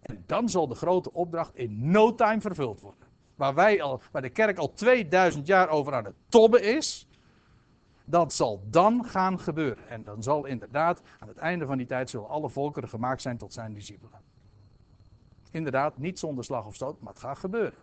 En 0.00 0.22
dan 0.26 0.48
zal 0.48 0.68
de 0.68 0.74
grote 0.74 1.12
opdracht 1.12 1.56
in 1.56 1.90
no 1.90 2.14
time 2.14 2.40
vervuld 2.40 2.80
worden 2.80 3.06
waar, 3.38 3.54
wij 3.54 3.82
al, 3.82 4.00
waar 4.10 4.22
de 4.22 4.30
kerk 4.30 4.58
al 4.58 4.72
2000 4.72 5.46
jaar 5.46 5.68
over 5.68 5.94
aan 5.94 6.04
het 6.04 6.14
tobben 6.28 6.62
is, 6.62 7.08
dat 8.04 8.32
zal 8.32 8.62
dan 8.70 9.04
gaan 9.04 9.40
gebeuren. 9.40 9.88
En 9.88 10.04
dan 10.04 10.22
zal 10.22 10.46
inderdaad, 10.46 11.02
aan 11.18 11.28
het 11.28 11.36
einde 11.36 11.66
van 11.66 11.78
die 11.78 11.86
tijd, 11.86 12.10
zullen 12.10 12.28
alle 12.28 12.48
volkeren 12.48 12.88
gemaakt 12.88 13.22
zijn 13.22 13.36
tot 13.36 13.52
zijn 13.52 13.72
discipelen. 13.74 14.20
Inderdaad, 15.50 15.98
niet 15.98 16.18
zonder 16.18 16.44
slag 16.44 16.66
of 16.66 16.74
stoot, 16.74 17.00
maar 17.00 17.12
het 17.12 17.22
gaat 17.22 17.38
gebeuren. 17.38 17.78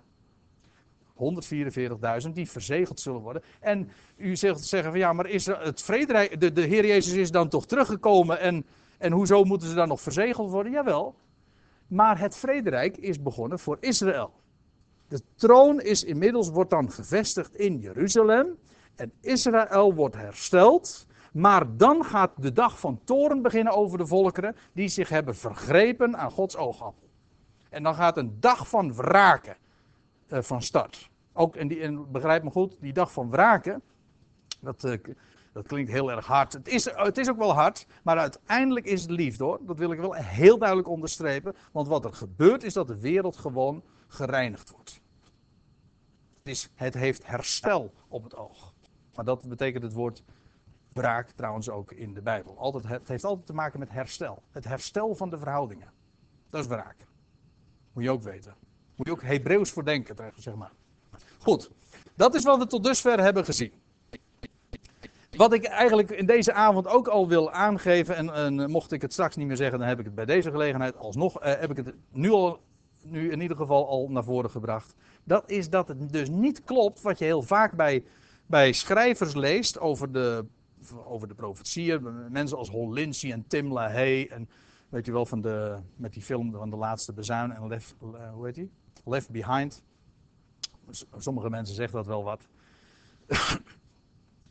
144.000 2.26 2.32
die 2.34 2.50
verzegeld 2.50 3.00
zullen 3.00 3.22
worden. 3.22 3.44
En 3.60 3.90
u 4.18 4.36
zegt 4.36 4.64
zeggen 4.64 4.92
van 4.92 5.00
ja, 5.00 5.14
maar 5.14 5.28
is 5.28 5.46
het 5.46 5.82
vrederijk, 5.82 6.40
de, 6.40 6.52
de 6.52 6.62
Heer 6.62 6.86
Jezus 6.86 7.14
is 7.14 7.32
dan 7.32 7.50
toch 7.50 7.66
teruggekomen 7.66 8.40
en, 8.40 8.66
en 8.98 9.12
hoezo 9.12 9.44
moeten 9.44 9.68
ze 9.68 9.76
dan 9.76 9.88
nog 9.88 10.02
verzegeld 10.02 10.52
worden? 10.52 10.72
Jawel, 10.72 11.16
maar 11.88 12.20
het 12.20 12.36
vrederijk 12.36 12.98
is 12.98 13.22
begonnen 13.22 13.60
voor 13.60 13.78
Israël. 13.80 14.32
De 15.08 15.22
troon 15.36 15.82
is 15.82 16.04
inmiddels, 16.04 16.50
wordt 16.50 16.70
dan 16.70 16.92
gevestigd 16.92 17.56
in 17.56 17.80
Jeruzalem. 17.80 18.58
En 18.96 19.12
Israël 19.22 19.94
wordt 19.94 20.16
hersteld. 20.16 21.08
Maar 21.34 21.78
dan 21.78 22.06
gaat 22.06 22.32
de 22.36 22.52
dag 22.52 22.80
van 22.80 23.00
toren 23.04 23.42
beginnen 23.42 23.74
over 23.74 23.98
de 23.98 24.06
volkeren 24.06 24.56
die 24.74 24.88
zich 24.88 25.10
hebben 25.10 25.36
vergrepen 25.36 26.18
aan 26.18 26.32
Gods 26.32 26.58
oogappel. 26.58 27.05
En 27.76 27.84
dan 27.84 27.96
gaat 27.96 28.18
een 28.18 28.40
dag 28.40 28.68
van 28.68 28.94
wraken 28.94 29.58
uh, 30.28 30.42
van 30.42 30.62
start. 30.62 31.10
Ook, 31.34 31.56
en, 31.56 31.68
die, 31.68 31.82
en 31.82 32.12
begrijp 32.12 32.44
me 32.44 32.50
goed, 32.50 32.78
die 32.80 32.94
dag 32.94 33.12
van 33.12 33.30
wraken, 33.30 33.82
dat, 34.60 34.84
uh, 34.84 34.98
dat 35.54 35.68
klinkt 35.68 35.92
heel 35.92 36.12
erg 36.12 36.26
hard. 36.26 36.54
Het 36.54 36.68
is, 36.68 36.86
het 36.86 37.18
is 37.18 37.30
ook 37.30 37.38
wel 37.38 37.54
hard, 37.54 37.88
maar 38.04 38.18
uiteindelijk 38.18 38.86
is 38.86 39.02
het 39.02 39.12
liefde 39.12 39.44
hoor. 39.44 39.60
Dat 39.66 39.78
wil 39.78 39.92
ik 39.92 40.00
wel 40.00 40.14
heel 40.14 40.58
duidelijk 40.58 40.88
onderstrepen. 40.88 41.56
Want 41.72 41.88
wat 41.88 42.06
er 42.06 42.14
gebeurt 42.14 42.64
is 42.64 42.74
dat 42.74 42.88
de 42.88 43.00
wereld 43.00 43.38
gewoon 43.38 43.84
gereinigd 44.08 44.72
wordt. 44.72 45.02
Het, 46.38 46.54
is, 46.54 46.70
het 46.76 46.94
heeft 46.94 47.28
herstel 47.28 47.94
op 48.08 48.24
het 48.24 48.36
oog. 48.36 48.74
Maar 49.16 49.26
dat 49.26 49.48
betekent 49.48 49.84
het 49.84 49.94
woord 49.94 50.24
wraak 50.94 51.30
trouwens 51.32 51.70
ook 51.70 51.92
in 51.92 52.14
de 52.14 52.22
Bijbel. 52.22 52.58
Altijd, 52.58 52.88
het 52.88 53.08
heeft 53.08 53.24
altijd 53.24 53.46
te 53.46 53.54
maken 53.54 53.80
met 53.80 53.92
herstel. 53.92 54.44
Het 54.52 54.66
herstel 54.66 55.16
van 55.16 55.30
de 55.30 55.38
verhoudingen. 55.38 55.92
Dat 56.50 56.62
is 56.62 56.68
wraak. 56.68 57.06
Moet 57.96 58.04
je 58.04 58.12
ook 58.12 58.24
weten. 58.24 58.56
Moet 58.96 59.08
je 59.08 59.12
ook 59.12 59.22
Hebreeuws 59.22 59.72
voor 59.72 59.86
denken, 59.86 60.16
zeg 60.38 60.56
maar. 60.56 60.72
Goed, 61.40 61.70
dat 62.16 62.36
is 62.36 62.44
wat 62.44 62.58
we 62.58 62.68
tot 62.68 62.84
dusver 62.84 63.20
hebben 63.20 63.46
gezien. 63.46 63.72
Wat 65.32 65.54
ik 65.54 65.64
eigenlijk 65.64 66.12
in 66.12 66.26
deze 66.26 66.54
avond 66.54 66.88
ook 66.88 67.08
al 67.08 67.28
wil 67.28 67.52
aangeven, 67.52 68.16
en, 68.16 68.34
en, 68.34 68.72
mocht 68.72 68.92
ik 68.92 69.02
het 69.02 69.14
straks 69.14 69.36
niet 69.36 69.48
meer 69.48 69.56
zeggen, 69.56 69.80
dan 69.80 69.88
heb 69.88 70.00
ik 70.00 70.06
het 70.06 70.16
bij 70.16 70.26
deze 70.26 70.52
gelegenheid 70.52 70.98
alsnog, 70.98 71.40
eh, 71.40 71.60
heb 71.60 71.72
ik 71.72 71.78
het 71.78 71.94
nu, 72.12 72.30
al, 72.30 72.60
nu 73.02 73.32
in 73.32 73.42
ieder 73.42 73.58
geval 73.58 73.88
al 73.88 74.08
naar 74.10 74.24
voren 74.24 74.50
gebracht. 74.50 74.96
Dat 75.24 75.50
is 75.50 75.70
dat 75.70 75.88
het 75.88 76.14
dus 76.14 76.30
niet 76.30 76.64
klopt 76.64 77.02
wat 77.02 77.20
je 77.20 77.26
heel 77.26 77.42
vaak 77.42 77.74
bij, 77.74 78.04
bij 78.46 78.72
schrijvers 78.72 79.34
leest 79.34 79.80
over 79.80 80.12
de, 80.12 80.46
over 81.06 81.28
de 81.28 81.36
profetieën. 81.36 82.32
Mensen 82.32 82.58
als 82.58 82.70
Hol 82.70 82.94
Lindsey 82.94 83.32
en 83.32 83.46
Tim 83.48 83.74
LaHaye 83.74 84.28
en 84.28 84.50
weet 84.90 85.06
je 85.06 85.12
wel, 85.12 85.26
van 85.26 85.42
de, 85.42 85.78
met 85.96 86.14
die 86.14 86.22
film 86.22 86.52
van 86.52 86.70
de 86.70 86.76
laatste 86.76 87.14
bezuin 87.14 87.52
en 87.52 87.68
Left, 87.68 87.96
uh, 88.04 88.32
hoe 88.34 88.46
heet 88.46 88.56
die? 88.56 88.72
Left 89.04 89.30
Behind. 89.30 89.84
Sommige 91.18 91.50
mensen 91.50 91.76
zeggen 91.76 91.96
dat 91.96 92.06
wel 92.06 92.24
wat. 92.24 92.42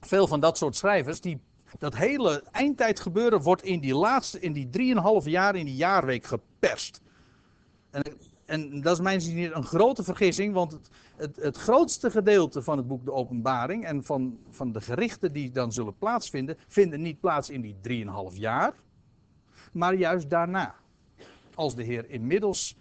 Veel 0.01 0.27
van 0.27 0.41
dat 0.41 0.59
soort 0.59 0.77
schrijvers, 0.77 1.21
die, 1.21 1.41
dat 1.79 1.97
hele 1.97 2.43
eindtijd 2.51 3.01
gebeuren 3.01 3.43
wordt 3.43 3.63
in 3.63 3.81
die 3.81 3.95
laatste, 3.95 4.41
in 4.41 4.53
die 4.53 4.95
3,5 5.23 5.25
jaar, 5.25 5.57
in 5.57 5.65
die 5.65 5.77
jaarweek 5.77 6.25
geperst. 6.25 7.01
En, 7.91 8.03
en 8.45 8.81
dat 8.81 8.93
is 8.93 9.03
mijn 9.03 9.21
zin 9.21 9.53
een 9.53 9.65
grote 9.65 10.05
vergissing, 10.05 10.55
want 10.55 10.73
het, 10.73 10.89
het, 11.17 11.37
het, 11.37 11.57
grootste 11.57 12.11
gedeelte 12.11 12.63
van 12.63 12.77
het 12.77 12.87
boek 12.87 13.05
De 13.05 13.13
Openbaring 13.13 13.85
en 13.85 14.05
van, 14.05 14.39
van 14.51 14.73
de 14.73 14.81
gerichten 14.81 15.33
die 15.33 15.51
dan 15.51 15.73
zullen 15.73 15.99
plaatsvinden, 15.99 16.57
vinden 16.67 17.01
niet 17.03 17.21
plaats 17.21 17.51
in 17.51 17.61
die 17.61 18.05
3,5 18.33 18.37
jaar, 18.37 18.75
maar 19.75 19.95
juist 19.95 20.31
daarna. 20.31 20.75
Als 21.55 21.75
de 21.75 21.83
Heer 21.83 22.11
inmiddels 22.11 22.77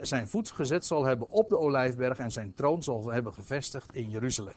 zijn 0.00 0.28
voet 0.28 0.50
gezet 0.50 0.86
zal 0.86 1.04
hebben 1.04 1.30
op 1.30 1.48
de 1.48 1.58
Olijfberg 1.58 2.18
en 2.18 2.32
zijn 2.32 2.54
troon 2.54 2.82
zal 2.82 3.06
hebben 3.06 3.34
gevestigd 3.34 3.94
in 3.94 4.10
Jeruzalem. 4.10 4.54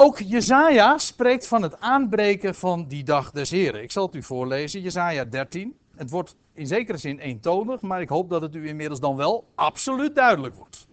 Ook 0.00 0.18
Jezaja 0.18 0.98
spreekt 0.98 1.46
van 1.46 1.62
het 1.62 1.80
aanbreken 1.80 2.54
van 2.54 2.86
die 2.88 3.04
dag 3.04 3.30
des 3.30 3.50
Heren. 3.50 3.82
Ik 3.82 3.90
zal 3.90 4.06
het 4.06 4.14
u 4.14 4.22
voorlezen, 4.22 4.80
Jezaja 4.80 5.24
13. 5.24 5.78
Het 5.96 6.10
wordt 6.10 6.36
in 6.52 6.66
zekere 6.66 6.98
zin 6.98 7.18
eentonig, 7.18 7.80
maar 7.80 8.00
ik 8.00 8.08
hoop 8.08 8.30
dat 8.30 8.42
het 8.42 8.54
u 8.54 8.68
inmiddels 8.68 9.00
dan 9.00 9.16
wel 9.16 9.48
absoluut 9.54 10.14
duidelijk 10.14 10.54
wordt. 10.54 10.87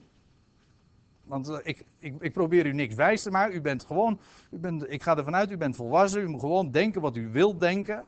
Want 1.26 1.50
uh, 1.50 1.58
ik, 1.64 1.86
ik, 2.00 2.16
ik, 2.20 2.34
probeer 2.34 2.66
u 2.66 2.74
niks 2.74 2.96
wijs 2.96 3.24
te 3.24 3.32
maken. 3.32 3.56
U 3.56 3.62
bent 3.62 3.86
gewoon, 3.86 4.20
u 4.52 4.58
bent, 4.58 4.92
ik 4.92 5.04
ga 5.04 5.18
ervan 5.18 5.36
uit, 5.36 5.52
u 5.52 5.58
bent 5.58 5.76
volwassen. 5.76 6.22
U 6.22 6.28
moet 6.28 6.40
gewoon 6.40 6.72
denken 6.72 7.02
wat 7.02 7.16
u 7.16 7.30
wilt 7.32 7.60
denken. 7.60 8.06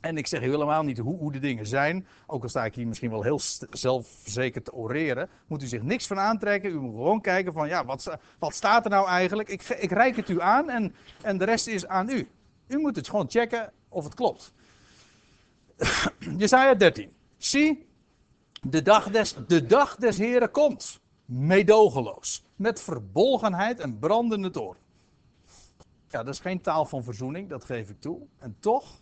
En 0.00 0.16
ik 0.16 0.26
zeg 0.26 0.40
helemaal 0.40 0.82
niet 0.82 0.98
hoe, 0.98 1.18
hoe, 1.18 1.32
de 1.32 1.38
dingen 1.38 1.66
zijn. 1.66 2.06
Ook 2.26 2.42
al 2.42 2.48
sta 2.48 2.64
ik 2.64 2.74
hier 2.74 2.86
misschien 2.86 3.10
wel 3.10 3.22
heel 3.22 3.40
zelfverzekerd 3.70 4.64
te 4.64 4.72
oreren. 4.72 5.28
Moet 5.46 5.62
u 5.62 5.66
zich 5.66 5.82
niks 5.82 6.06
van 6.06 6.18
aantrekken. 6.18 6.70
U 6.70 6.80
moet 6.80 6.94
gewoon 6.94 7.20
kijken 7.20 7.52
van, 7.52 7.68
ja, 7.68 7.84
wat, 7.84 8.16
wat 8.38 8.54
staat 8.54 8.84
er 8.84 8.90
nou 8.90 9.08
eigenlijk? 9.08 9.48
Ik, 9.48 9.62
ik 9.62 9.90
reik 9.90 10.16
het 10.16 10.28
u 10.28 10.40
aan 10.40 10.70
en, 10.70 10.94
en 11.22 11.38
de 11.38 11.44
rest 11.44 11.66
is 11.66 11.86
aan 11.86 12.10
u. 12.10 12.28
U 12.66 12.78
moet 12.78 12.96
het 12.96 13.08
gewoon 13.08 13.30
checken 13.30 13.72
of 13.88 14.04
het 14.04 14.14
klopt. 14.14 14.52
Jesaja 16.38 16.74
13. 16.74 17.12
Zie, 17.36 17.86
de 18.60 18.82
dag 18.82 19.10
des, 19.10 19.34
de 19.46 19.66
dag 19.66 19.96
des 19.96 20.18
Heren 20.18 20.50
komt. 20.50 21.00
Meedogenloos. 21.32 22.44
Met 22.56 22.82
verbolgenheid 22.82 23.80
en 23.80 23.98
brandende 23.98 24.50
toorn. 24.50 24.78
Ja, 26.08 26.22
dat 26.22 26.34
is 26.34 26.40
geen 26.40 26.60
taal 26.60 26.84
van 26.84 27.04
verzoening, 27.04 27.48
dat 27.48 27.64
geef 27.64 27.90
ik 27.90 28.00
toe. 28.00 28.26
En 28.38 28.56
toch 28.58 29.00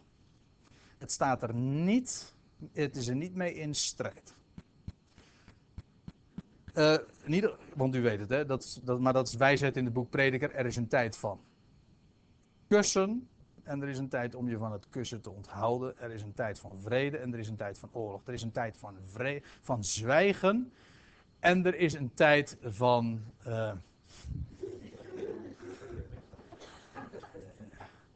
het 0.98 1.12
staat 1.12 1.42
er 1.42 1.54
niet, 1.54 2.34
het 2.72 2.96
is 2.96 3.08
er 3.08 3.14
niet 3.14 3.34
mee 3.34 3.54
in 3.54 3.74
strijd. 3.74 4.34
Uh, 6.74 6.96
niet, 7.24 7.50
want 7.74 7.94
u 7.94 8.00
weet 8.00 8.20
het, 8.20 8.28
hè, 8.28 8.44
dat, 8.46 8.80
dat, 8.84 9.00
maar 9.00 9.12
dat 9.12 9.28
is 9.28 9.34
wijsheid 9.34 9.76
in 9.76 9.84
het 9.84 9.92
boek 9.92 10.10
Prediker. 10.10 10.54
Er 10.54 10.66
is 10.66 10.76
een 10.76 10.88
tijd 10.88 11.16
van 11.16 11.40
kussen 12.68 13.28
en 13.62 13.82
er 13.82 13.88
is 13.88 13.98
een 13.98 14.08
tijd 14.08 14.34
om 14.34 14.48
je 14.48 14.58
van 14.58 14.72
het 14.72 14.88
kussen 14.88 15.20
te 15.20 15.30
onthouden. 15.30 15.98
Er 15.98 16.10
is 16.10 16.22
een 16.22 16.34
tijd 16.34 16.58
van 16.58 16.80
vrede 16.80 17.18
en 17.18 17.32
er 17.32 17.38
is 17.38 17.48
een 17.48 17.56
tijd 17.56 17.78
van 17.78 17.88
oorlog. 17.92 18.22
Er 18.26 18.32
is 18.32 18.42
een 18.42 18.52
tijd 18.52 18.76
van, 18.76 18.96
van 19.62 19.84
zwijgen 19.84 20.72
en 21.40 21.66
er 21.66 21.74
is 21.74 21.94
een 21.94 22.10
tijd 22.14 22.56
van. 22.62 23.20
Uh, 23.48 23.70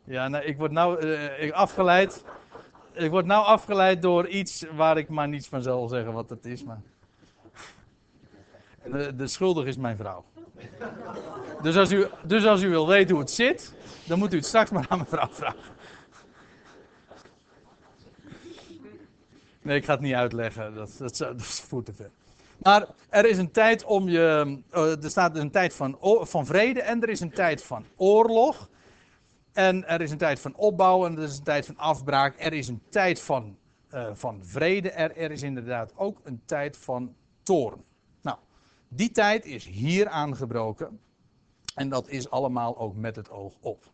ja, 0.04 0.28
nou, 0.28 0.45
ik 0.45 0.57
word 0.57 0.73
nou 0.73 1.07
uh, 1.07 1.52
afgeleid 1.52 2.25
ik 2.95 3.11
word 3.11 3.26
nou 3.26 3.45
afgeleid 3.45 4.02
door 4.02 4.28
iets 4.28 4.64
waar 4.76 4.99
ik 4.99 5.09
maar 5.09 5.28
niets 5.28 5.49
van 5.49 5.62
zal 5.62 5.88
zeggen 5.88 6.12
wat 6.12 6.31
het 6.31 6.45
is. 6.45 6.64
Maar... 6.64 6.81
De, 8.85 9.16
de 9.16 9.26
schuldig 9.26 9.66
is 9.66 9.76
mijn 9.76 9.97
vrouw. 9.97 10.25
Dus 11.62 11.76
als, 11.76 11.93
u, 11.93 12.07
dus 12.25 12.47
als 12.47 12.62
u 12.62 12.69
wil 12.69 12.88
weten 12.88 13.11
hoe 13.11 13.21
het 13.21 13.31
zit, 13.31 13.75
dan 14.07 14.19
moet 14.19 14.33
u 14.33 14.37
het 14.37 14.47
straks 14.47 14.71
maar 14.71 14.87
aan 14.88 14.99
mijn 14.99 15.11
vrouw 15.11 15.28
vragen. 15.28 15.73
Nee, 19.62 19.76
ik 19.76 19.85
ga 19.85 19.93
het 19.93 20.00
niet 20.00 20.14
uitleggen. 20.14 20.75
Dat, 20.75 20.95
dat, 20.99 21.16
dat 21.16 21.40
is 21.40 21.61
voet 21.61 21.85
te 21.85 21.93
ver. 21.93 22.11
Maar 22.62 22.88
er 23.08 23.28
is 23.28 23.38
een 23.38 23.50
tijd 23.50 23.84
om 23.84 24.08
je. 24.08 24.58
Uh, 24.73 25.04
er 25.04 25.11
staat 25.11 25.37
een 25.37 25.50
tijd 25.50 25.75
van, 25.75 25.99
van 26.20 26.46
vrede 26.46 26.82
en 26.82 27.02
er 27.02 27.08
is 27.08 27.20
een 27.20 27.32
tijd 27.32 27.62
van 27.62 27.84
oorlog. 27.96 28.68
En 29.52 29.88
er 29.88 30.00
is 30.00 30.11
een 30.11 30.18
tijd 30.18 30.40
van 30.40 30.56
opbouw 30.56 31.06
en 31.06 31.16
er 31.16 31.23
is 31.23 31.37
een 31.37 31.44
tijd 31.44 31.66
van 31.66 31.76
afbraak. 31.76 32.34
Er 32.38 32.52
is 32.52 32.68
een 32.68 32.82
tijd 32.90 33.20
van, 33.20 33.56
uh, 33.94 34.08
van 34.12 34.44
vrede. 34.44 34.90
Er, 34.90 35.16
er 35.16 35.30
is 35.30 35.42
inderdaad 35.42 35.92
ook 35.96 36.20
een 36.25 36.42
tijd 36.44 36.76
van 36.76 37.14
toorn. 37.42 37.84
Nou, 38.23 38.38
die 38.88 39.11
tijd 39.11 39.44
is 39.44 39.66
hier 39.66 40.08
aangebroken. 40.08 41.00
En 41.75 41.88
dat 41.88 42.08
is 42.08 42.30
allemaal 42.30 42.78
ook 42.78 42.94
met 42.94 43.16
het 43.16 43.30
oog 43.30 43.54
op. 43.61 43.92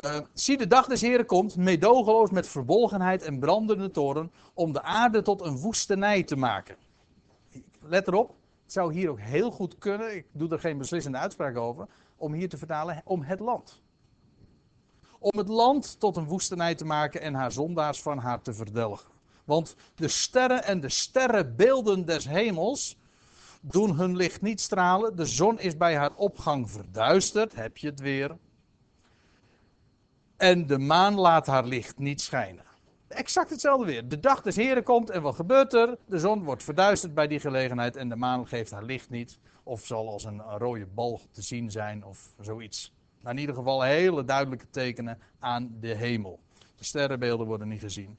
Uh, 0.00 0.18
zie 0.34 0.58
de 0.58 0.66
dag 0.66 0.86
des 0.86 1.00
Heren 1.00 1.26
komt, 1.26 1.56
meedogenloos 1.56 2.30
met 2.30 2.48
verbolgenheid 2.48 3.22
en 3.22 3.38
brandende 3.38 3.90
toren, 3.90 4.32
om 4.54 4.72
de 4.72 4.82
aarde 4.82 5.22
tot 5.22 5.40
een 5.40 5.56
woestenij 5.56 6.22
te 6.22 6.36
maken. 6.36 6.76
Let 7.80 8.08
erop, 8.08 8.28
het 8.62 8.72
zou 8.72 8.92
hier 8.92 9.10
ook 9.10 9.20
heel 9.20 9.50
goed 9.50 9.78
kunnen, 9.78 10.16
ik 10.16 10.26
doe 10.32 10.50
er 10.50 10.60
geen 10.60 10.78
beslissende 10.78 11.18
uitspraak 11.18 11.56
over, 11.56 11.86
om 12.16 12.32
hier 12.32 12.48
te 12.48 12.58
vertalen, 12.58 13.02
om 13.04 13.22
het 13.22 13.40
land. 13.40 13.82
Om 15.18 15.38
het 15.38 15.48
land 15.48 16.00
tot 16.00 16.16
een 16.16 16.26
woestenij 16.26 16.74
te 16.74 16.84
maken 16.84 17.20
en 17.20 17.34
haar 17.34 17.52
zondaars 17.52 18.02
van 18.02 18.18
haar 18.18 18.42
te 18.42 18.54
verdelgen. 18.54 19.10
Want 19.44 19.76
de 19.94 20.08
sterren 20.08 20.64
en 20.64 20.80
de 20.80 20.88
sterrenbeelden 20.88 22.06
des 22.06 22.28
hemels 22.28 22.98
doen 23.60 23.96
hun 23.96 24.16
licht 24.16 24.42
niet 24.42 24.60
stralen. 24.60 25.16
De 25.16 25.26
zon 25.26 25.58
is 25.58 25.76
bij 25.76 25.96
haar 25.96 26.14
opgang 26.14 26.70
verduisterd, 26.70 27.54
heb 27.54 27.76
je 27.76 27.86
het 27.86 28.00
weer. 28.00 28.36
En 30.42 30.66
de 30.66 30.78
maan 30.78 31.14
laat 31.14 31.46
haar 31.46 31.64
licht 31.64 31.98
niet 31.98 32.20
schijnen. 32.20 32.64
Exact 33.08 33.50
hetzelfde 33.50 33.86
weer. 33.86 34.08
De 34.08 34.20
dag 34.20 34.42
des 34.42 34.56
Heren 34.56 34.82
komt 34.82 35.10
en 35.10 35.22
wat 35.22 35.34
gebeurt 35.34 35.72
er? 35.72 35.98
De 36.06 36.18
zon 36.18 36.44
wordt 36.44 36.62
verduisterd 36.62 37.14
bij 37.14 37.26
die 37.26 37.40
gelegenheid 37.40 37.96
en 37.96 38.08
de 38.08 38.16
maan 38.16 38.46
geeft 38.46 38.70
haar 38.70 38.82
licht 38.82 39.10
niet. 39.10 39.38
Of 39.62 39.86
zal 39.86 40.08
als 40.08 40.24
een 40.24 40.40
rode 40.40 40.86
bal 40.86 41.20
te 41.30 41.42
zien 41.42 41.70
zijn 41.70 42.04
of 42.04 42.34
zoiets. 42.40 42.92
Maar 43.20 43.32
in 43.32 43.38
ieder 43.38 43.54
geval 43.54 43.82
hele 43.82 44.24
duidelijke 44.24 44.70
tekenen 44.70 45.18
aan 45.38 45.76
de 45.80 45.94
hemel. 45.94 46.40
De 46.76 46.84
sterrenbeelden 46.84 47.46
worden 47.46 47.68
niet 47.68 47.80
gezien. 47.80 48.16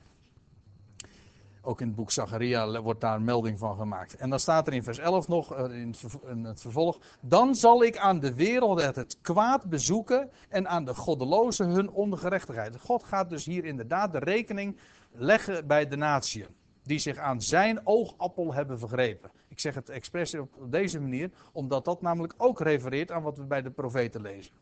Ook 1.65 1.81
in 1.81 1.87
het 1.87 1.95
boek 1.95 2.11
Zacharia 2.11 2.81
wordt 2.81 3.01
daar 3.01 3.21
melding 3.21 3.59
van 3.59 3.75
gemaakt. 3.75 4.15
En 4.15 4.29
dan 4.29 4.39
staat 4.39 4.67
er 4.67 4.73
in 4.73 4.83
vers 4.83 4.97
11 4.97 5.27
nog, 5.27 5.53
eh, 5.53 5.79
in 6.27 6.45
het 6.45 6.61
vervolg. 6.61 6.99
Dan 7.21 7.55
zal 7.55 7.83
ik 7.83 7.97
aan 7.97 8.19
de 8.19 8.33
wereld 8.33 8.95
het 8.95 9.17
kwaad 9.21 9.63
bezoeken 9.63 10.29
en 10.49 10.67
aan 10.67 10.85
de 10.85 10.95
goddelozen 10.95 11.69
hun 11.69 11.89
ongerechtigheid. 11.89 12.79
God 12.79 13.03
gaat 13.03 13.29
dus 13.29 13.45
hier 13.45 13.65
inderdaad 13.65 14.11
de 14.11 14.19
rekening 14.19 14.77
leggen 15.11 15.67
bij 15.67 15.87
de 15.87 15.95
natieën. 15.95 16.47
Die 16.83 16.99
zich 16.99 17.17
aan 17.17 17.41
zijn 17.41 17.79
oogappel 17.83 18.53
hebben 18.53 18.79
vergrepen. 18.79 19.31
Ik 19.47 19.59
zeg 19.59 19.75
het 19.75 19.89
expres 19.89 20.35
op 20.35 20.71
deze 20.71 20.99
manier, 20.99 21.31
omdat 21.51 21.85
dat 21.85 22.01
namelijk 22.01 22.33
ook 22.37 22.59
refereert 22.59 23.11
aan 23.11 23.23
wat 23.23 23.37
we 23.37 23.43
bij 23.43 23.61
de 23.61 23.71
profeten 23.71 24.21
lezen. 24.21 24.53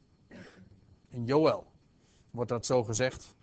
In 1.10 1.25
Joël 1.25 1.65
wordt 2.31 2.50
dat 2.50 2.65
zo 2.65 2.84
gezegd. 2.84 3.36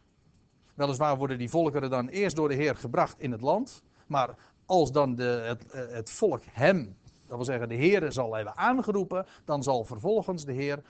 Weliswaar 0.78 1.16
worden 1.16 1.38
die 1.38 1.50
volkeren 1.50 1.90
dan 1.90 2.08
eerst 2.08 2.36
door 2.36 2.48
de 2.48 2.54
Heer 2.54 2.76
gebracht 2.76 3.20
in 3.20 3.32
het 3.32 3.40
land. 3.40 3.82
Maar 4.06 4.34
als 4.66 4.92
dan 4.92 5.14
de, 5.14 5.22
het, 5.22 5.70
eh, 5.70 5.82
het 5.88 6.10
volk 6.10 6.42
hem, 6.50 6.96
dat 7.26 7.36
wil 7.36 7.44
zeggen 7.44 7.68
de 7.68 7.74
Heer 7.74 8.12
zal 8.12 8.34
hebben 8.34 8.56
aangeroepen, 8.56 9.26
dan 9.44 9.62
zal 9.62 9.84
vervolgens 9.84 10.44
de 10.44 10.52
Heer 10.52 10.82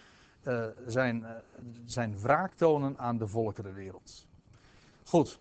uh, 0.42 0.64
zijn, 0.86 1.20
uh, 1.20 1.30
zijn 1.84 2.20
wraak 2.20 2.54
tonen 2.54 2.98
aan 2.98 3.18
de 3.18 3.26
volkerenwereld. 3.26 4.26
Goed. 5.04 5.38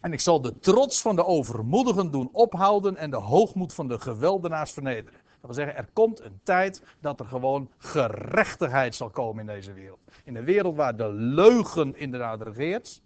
En 0.00 0.12
ik 0.12 0.20
zal 0.20 0.40
de 0.40 0.58
trots 0.58 1.00
van 1.00 1.16
de 1.16 1.24
overmoedigen 1.24 2.10
doen 2.10 2.28
ophouden 2.32 2.96
en 2.96 3.10
de 3.10 3.16
hoogmoed 3.16 3.74
van 3.74 3.88
de 3.88 4.00
geweldenaars 4.00 4.72
vernederen. 4.72 5.20
Dat 5.40 5.40
wil 5.40 5.54
zeggen, 5.54 5.76
er 5.76 5.88
komt 5.92 6.20
een 6.20 6.40
tijd 6.42 6.82
dat 7.00 7.20
er 7.20 7.26
gewoon 7.26 7.70
gerechtigheid 7.78 8.94
zal 8.94 9.10
komen 9.10 9.40
in 9.40 9.54
deze 9.54 9.72
wereld. 9.72 10.00
In 10.24 10.36
een 10.36 10.44
wereld 10.44 10.76
waar 10.76 10.96
de 10.96 11.08
leugen 11.12 11.96
inderdaad 11.96 12.42
regeert. 12.42 13.02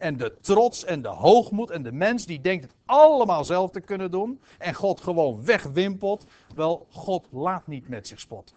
En 0.00 0.16
de 0.16 0.36
trots 0.40 0.84
en 0.84 1.02
de 1.02 1.08
hoogmoed 1.08 1.70
en 1.70 1.82
de 1.82 1.92
mens 1.92 2.26
die 2.26 2.40
denkt 2.40 2.64
het 2.64 2.74
allemaal 2.84 3.44
zelf 3.44 3.70
te 3.70 3.80
kunnen 3.80 4.10
doen. 4.10 4.40
En 4.58 4.74
God 4.74 5.00
gewoon 5.00 5.44
wegwimpelt. 5.44 6.24
Wel, 6.54 6.86
God 6.90 7.26
laat 7.30 7.66
niet 7.66 7.88
met 7.88 8.06
zich 8.06 8.20
spotten. 8.20 8.56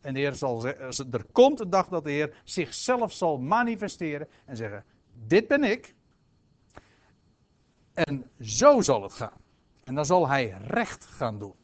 En 0.00 0.14
de 0.14 0.20
Heer 0.20 0.34
zal 0.34 0.60
zeggen, 0.60 1.12
er 1.12 1.24
komt 1.32 1.60
een 1.60 1.70
dag 1.70 1.88
dat 1.88 2.04
de 2.04 2.10
Heer 2.10 2.40
zichzelf 2.44 3.12
zal 3.12 3.38
manifesteren 3.38 4.28
en 4.44 4.56
zeggen, 4.56 4.84
dit 5.26 5.48
ben 5.48 5.64
ik. 5.64 5.94
En 7.94 8.30
zo 8.40 8.80
zal 8.80 9.02
het 9.02 9.12
gaan. 9.12 9.40
En 9.84 9.94
dan 9.94 10.06
zal 10.06 10.28
hij 10.28 10.56
recht 10.60 11.04
gaan 11.04 11.38
doen. 11.38 11.54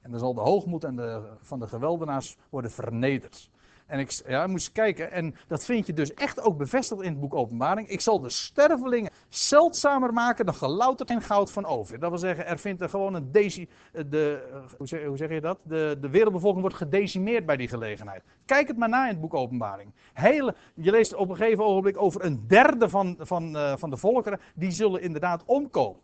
En 0.00 0.10
dan 0.10 0.20
zal 0.20 0.34
de 0.34 0.40
hoogmoed 0.40 0.84
en 0.84 0.96
de, 0.96 1.32
van 1.40 1.58
de 1.58 1.66
geweldenaars 1.66 2.36
worden 2.48 2.70
vernederd. 2.70 3.50
En 3.88 3.98
ik 3.98 4.10
ja, 4.26 4.46
moest 4.46 4.72
kijken, 4.72 5.12
en 5.12 5.34
dat 5.46 5.64
vind 5.64 5.86
je 5.86 5.92
dus 5.92 6.14
echt 6.14 6.40
ook 6.40 6.56
bevestigd 6.56 7.02
in 7.02 7.10
het 7.10 7.20
boek 7.20 7.34
Openbaring. 7.34 7.88
Ik 7.88 8.00
zal 8.00 8.20
de 8.20 8.28
stervelingen 8.28 9.10
zeldzamer 9.28 10.12
maken 10.12 10.46
dan 10.46 10.54
gelouterd 10.54 11.10
en 11.10 11.22
goud 11.22 11.50
van 11.50 11.66
over. 11.66 11.98
Dat 11.98 12.10
wil 12.10 12.18
zeggen, 12.18 12.46
er 12.46 12.58
vindt 12.58 12.80
er 12.80 12.88
gewoon 12.88 13.14
een 13.14 13.32
deci, 13.32 13.68
de, 13.92 14.48
hoe, 14.76 14.86
zeg, 14.86 15.04
hoe 15.04 15.16
zeg 15.16 15.30
je 15.30 15.40
dat? 15.40 15.58
De, 15.62 15.96
de 16.00 16.08
wereldbevolking 16.08 16.60
wordt 16.60 16.76
gedecimeerd 16.76 17.46
bij 17.46 17.56
die 17.56 17.68
gelegenheid. 17.68 18.22
Kijk 18.44 18.68
het 18.68 18.76
maar 18.76 18.88
na 18.88 19.02
in 19.02 19.10
het 19.10 19.20
boek 19.20 19.34
Openbaring. 19.34 19.92
Hele, 20.12 20.54
je 20.74 20.90
leest 20.90 21.14
op 21.14 21.28
een 21.28 21.36
gegeven 21.36 21.64
ogenblik 21.64 22.02
over 22.02 22.24
een 22.24 22.44
derde 22.46 22.88
van, 22.88 23.16
van, 23.18 23.56
uh, 23.56 23.76
van 23.76 23.90
de 23.90 23.96
volkeren, 23.96 24.40
die 24.54 24.70
zullen 24.70 25.00
inderdaad 25.00 25.44
omkomen. 25.44 26.00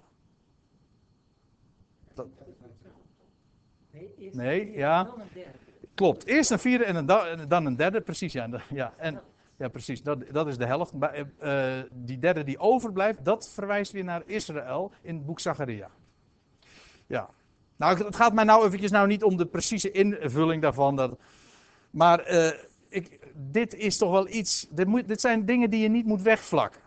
Dat, 2.14 2.26
Nee, 4.33 4.73
ja. 4.73 5.11
Klopt. 5.95 6.27
Eerst 6.27 6.51
een 6.51 6.59
vierde 6.59 6.85
en, 6.85 6.97
een 6.97 7.49
dan 7.49 7.67
een 7.67 7.77
derde. 7.77 8.01
Precies, 8.01 8.33
ja. 8.33 8.49
ja, 8.71 8.95
en, 8.97 9.21
ja 9.57 9.69
precies. 9.69 10.03
Dat, 10.03 10.19
dat 10.33 10.47
is 10.47 10.59
de 10.59 10.67
helft. 10.67 10.93
Uh, 11.43 11.73
die 11.93 12.19
derde 12.19 12.45
die 12.45 12.59
overblijft, 12.59 13.25
dat 13.25 13.49
verwijst 13.49 13.93
weer 13.93 14.05
naar 14.05 14.23
Israël 14.27 14.93
in 15.03 15.15
het 15.15 15.27
boek 15.27 15.41
Zacharia. 15.41 15.91
Ja. 17.07 17.29
Nou, 17.77 18.05
het 18.05 18.17
gaat 18.17 18.33
mij 18.33 18.45
nou 18.45 18.67
eventjes 18.67 18.91
nou 18.91 19.07
niet 19.07 19.23
om 19.23 19.37
de 19.37 19.47
precieze 19.47 19.91
invulling 19.91 20.63
daarvan. 20.63 20.97
Dat, 20.97 21.19
maar 21.91 22.33
uh, 22.33 22.51
ik, 22.89 23.19
dit 23.35 23.75
is 23.75 23.97
toch 23.97 24.11
wel 24.11 24.29
iets. 24.29 24.67
Dit, 24.71 25.09
dit 25.09 25.21
zijn 25.21 25.47
dingen 25.47 25.71
die 25.71 25.81
je 25.81 25.89
niet 25.89 26.07
moet 26.07 26.23
wegvlakken. 26.23 26.81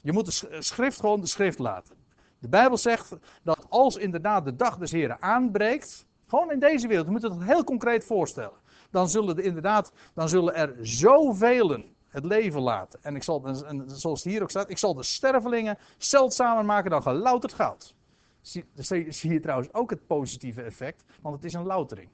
Je 0.00 0.12
moet 0.12 0.26
de 0.26 0.56
schrift 0.62 1.00
gewoon 1.00 1.20
de 1.20 1.26
schrift 1.26 1.58
laten. 1.58 1.94
De 2.38 2.48
Bijbel 2.48 2.76
zegt 2.76 3.16
dat 3.42 3.66
als 3.68 3.96
inderdaad 3.96 4.44
de 4.44 4.56
dag 4.56 4.78
des 4.78 4.92
Heren 4.92 5.22
aanbreekt, 5.22 6.05
gewoon 6.26 6.50
in 6.50 6.58
deze 6.58 6.86
wereld, 6.86 7.06
we 7.06 7.12
moeten 7.12 7.32
het 7.32 7.42
heel 7.42 7.64
concreet 7.64 8.04
voorstellen. 8.04 8.58
Dan 8.90 9.08
zullen 9.08 9.36
er 9.36 9.44
inderdaad, 9.44 9.92
dan 10.14 10.28
zullen 10.28 10.54
er 10.54 10.76
zoveel 10.80 11.84
het 12.08 12.24
leven 12.24 12.60
laten. 12.60 12.98
En 13.02 13.16
ik 13.16 13.22
zal, 13.22 13.42
zoals 13.86 14.24
hier 14.24 14.42
ook 14.42 14.50
staat, 14.50 14.70
ik 14.70 14.78
zal 14.78 14.94
de 14.94 15.02
stervelingen 15.02 15.78
zeldzamer 15.98 16.64
maken 16.64 16.90
dan 16.90 17.02
gelouterd 17.02 17.52
goud. 17.52 17.94
Zie, 18.40 18.64
zie, 18.74 19.12
zie 19.12 19.32
je 19.32 19.40
trouwens 19.40 19.72
ook 19.72 19.90
het 19.90 20.06
positieve 20.06 20.62
effect, 20.62 21.04
want 21.20 21.34
het 21.34 21.44
is 21.44 21.52
een 21.52 21.66
loutering. 21.66 22.08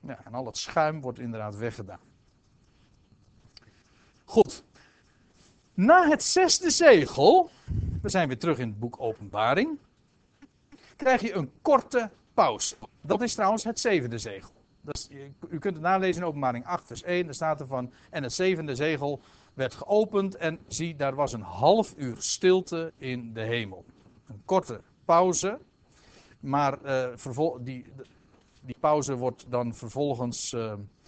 Ja, 0.00 0.24
en 0.24 0.34
al 0.34 0.46
het 0.46 0.56
schuim 0.56 1.00
wordt 1.00 1.18
inderdaad 1.18 1.56
weggedaan. 1.56 2.00
Goed. 4.24 4.64
Na 5.74 6.08
het 6.08 6.22
zesde 6.22 6.70
zegel, 6.70 7.50
we 8.02 8.08
zijn 8.08 8.28
weer 8.28 8.38
terug 8.38 8.58
in 8.58 8.68
het 8.68 8.78
boek 8.78 9.00
Openbaring 9.00 9.78
krijg 10.96 11.20
je 11.20 11.34
een 11.34 11.50
korte 11.62 12.10
pauze. 12.34 12.76
Dat 13.00 13.22
is 13.22 13.34
trouwens 13.34 13.64
het 13.64 13.80
zevende 13.80 14.18
zegel. 14.18 14.50
Dat 14.80 15.08
u 15.48 15.58
kunt 15.58 15.74
het 15.74 15.82
nalezen 15.82 16.22
in 16.22 16.28
openbaring 16.28 16.66
8 16.66 16.86
vers 16.86 17.02
1. 17.02 17.24
Daar 17.24 17.34
staat 17.34 17.60
er 17.60 17.66
van, 17.66 17.92
en 18.10 18.22
het 18.22 18.32
zevende 18.32 18.74
zegel 18.74 19.20
werd 19.54 19.74
geopend 19.74 20.36
en 20.36 20.58
zie, 20.66 20.96
daar 20.96 21.14
was 21.14 21.32
een 21.32 21.42
half 21.42 21.94
uur 21.96 22.16
stilte 22.18 22.92
in 22.96 23.32
de 23.32 23.40
hemel. 23.40 23.84
Een 24.26 24.42
korte 24.44 24.80
pauze, 25.04 25.58
maar 26.40 26.78
uh, 26.84 27.48
die, 27.60 27.84
die 28.60 28.76
pauze 28.80 29.16
wordt 29.16 29.44
dan 29.48 29.74
vervolgens 29.74 30.52
uh, 30.52 30.72